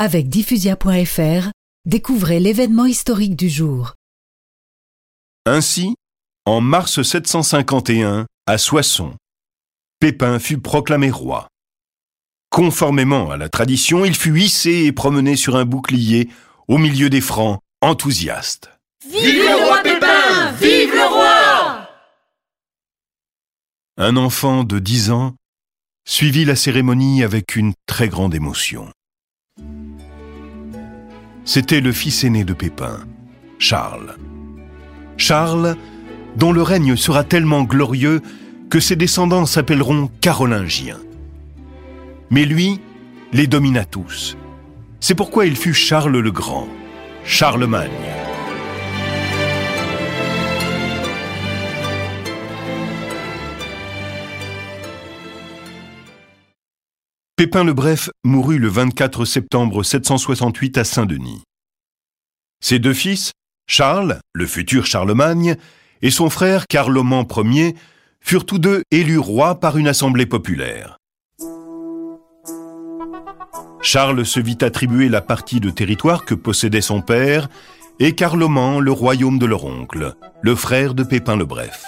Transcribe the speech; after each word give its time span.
Avec 0.00 0.28
diffusia.fr, 0.28 1.50
découvrez 1.84 2.38
l'événement 2.38 2.86
historique 2.86 3.34
du 3.34 3.48
jour. 3.48 3.94
Ainsi, 5.44 5.96
en 6.46 6.60
mars 6.60 7.02
751, 7.02 8.26
à 8.46 8.58
Soissons, 8.58 9.16
Pépin 9.98 10.38
fut 10.38 10.58
proclamé 10.58 11.10
roi. 11.10 11.48
Conformément 12.48 13.32
à 13.32 13.36
la 13.36 13.48
tradition, 13.48 14.04
il 14.04 14.14
fut 14.14 14.38
hissé 14.38 14.84
et 14.84 14.92
promené 14.92 15.34
sur 15.34 15.56
un 15.56 15.64
bouclier 15.64 16.28
au 16.68 16.78
milieu 16.78 17.10
des 17.10 17.20
Francs, 17.20 17.58
enthousiastes. 17.80 18.70
Vive 19.04 19.42
le 19.42 19.64
roi 19.66 19.82
Pépin 19.82 20.52
Vive 20.60 20.94
le 20.94 21.12
roi 21.12 21.88
Un 23.96 24.16
enfant 24.16 24.62
de 24.62 24.78
dix 24.78 25.10
ans 25.10 25.34
suivit 26.08 26.44
la 26.44 26.54
cérémonie 26.54 27.24
avec 27.24 27.56
une 27.56 27.74
très 27.86 28.08
grande 28.08 28.36
émotion. 28.36 28.92
C'était 31.48 31.80
le 31.80 31.92
fils 31.92 32.24
aîné 32.24 32.44
de 32.44 32.52
Pépin, 32.52 32.98
Charles. 33.58 34.16
Charles, 35.16 35.76
dont 36.36 36.52
le 36.52 36.60
règne 36.60 36.94
sera 36.94 37.24
tellement 37.24 37.62
glorieux 37.62 38.20
que 38.68 38.80
ses 38.80 38.96
descendants 38.96 39.46
s'appelleront 39.46 40.10
carolingiens. 40.20 41.00
Mais 42.28 42.44
lui 42.44 42.82
les 43.32 43.46
domina 43.46 43.86
tous. 43.86 44.36
C'est 45.00 45.14
pourquoi 45.14 45.46
il 45.46 45.56
fut 45.56 45.72
Charles 45.72 46.18
le 46.18 46.30
Grand, 46.30 46.68
Charlemagne. 47.24 47.88
Pépin 57.38 57.62
le 57.62 57.72
Bref 57.72 58.10
mourut 58.24 58.58
le 58.58 58.66
24 58.66 59.24
septembre 59.24 59.84
768 59.84 60.76
à 60.76 60.82
Saint-Denis. 60.82 61.44
Ses 62.60 62.80
deux 62.80 62.92
fils, 62.92 63.30
Charles, 63.68 64.18
le 64.32 64.44
futur 64.44 64.86
Charlemagne, 64.86 65.54
et 66.02 66.10
son 66.10 66.30
frère 66.30 66.66
Carloman 66.66 67.24
Ier, 67.44 67.76
furent 68.20 68.44
tous 68.44 68.58
deux 68.58 68.82
élus 68.90 69.20
rois 69.20 69.60
par 69.60 69.76
une 69.76 69.86
assemblée 69.86 70.26
populaire. 70.26 70.96
Charles 73.82 74.26
se 74.26 74.40
vit 74.40 74.58
attribuer 74.60 75.08
la 75.08 75.20
partie 75.20 75.60
de 75.60 75.70
territoire 75.70 76.24
que 76.24 76.34
possédait 76.34 76.80
son 76.80 77.02
père, 77.02 77.48
et 78.00 78.16
Carloman 78.16 78.80
le 78.80 78.90
royaume 78.90 79.38
de 79.38 79.46
leur 79.46 79.64
oncle, 79.64 80.16
le 80.42 80.56
frère 80.56 80.92
de 80.92 81.04
Pépin 81.04 81.36
le 81.36 81.44
Bref. 81.44 81.84